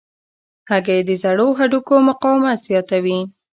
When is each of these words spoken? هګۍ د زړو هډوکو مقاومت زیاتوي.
هګۍ 0.69 0.99
د 1.09 1.11
زړو 1.23 1.47
هډوکو 1.59 1.93
مقاومت 2.09 2.59
زیاتوي. 2.67 3.19